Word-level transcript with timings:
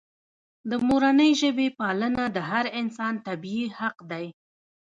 د 0.69 0.71
مورنۍ 0.87 1.31
ژبې 1.41 1.67
پالنه 1.79 2.23
د 2.35 2.37
هر 2.49 2.65
انسان 2.81 3.13
طبیعي 3.27 3.67
حق 3.79 3.97
دی. 4.11 4.25